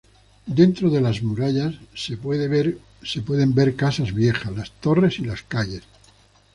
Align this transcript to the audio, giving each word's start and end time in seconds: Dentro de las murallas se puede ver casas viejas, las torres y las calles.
Dentro 0.47 0.89
de 0.89 0.99
las 0.99 1.21
murallas 1.21 1.75
se 1.93 2.17
puede 2.17 2.47
ver 2.49 3.75
casas 3.75 4.15
viejas, 4.15 4.51
las 4.55 4.71
torres 4.71 5.19
y 5.19 5.25
las 5.25 5.43
calles. 5.43 5.83